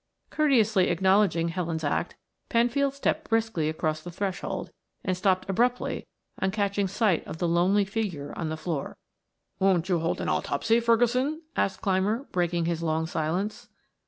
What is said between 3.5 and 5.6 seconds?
across the threshold and stopped